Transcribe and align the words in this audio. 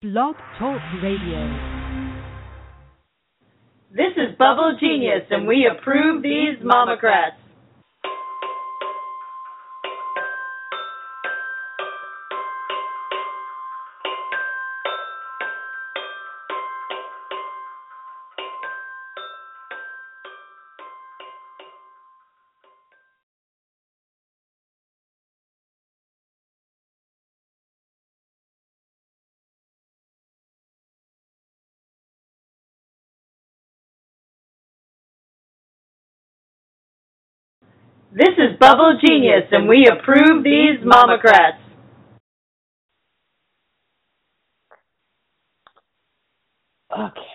Blog 0.00 0.36
Talk 0.60 0.80
Radio. 1.02 1.42
This 3.90 4.14
is 4.16 4.38
Bubble 4.38 4.76
Genius, 4.78 5.26
and 5.28 5.44
we 5.44 5.68
approve 5.68 6.22
these 6.22 6.56
MOMocrats. 6.62 7.34
This 38.12 38.30
is 38.38 38.58
Bubble 38.58 38.98
Genius, 39.06 39.44
and 39.52 39.68
we 39.68 39.86
approve 39.86 40.42
these 40.42 40.80
MOMocrats. 40.82 41.60
Okay. 46.92 47.27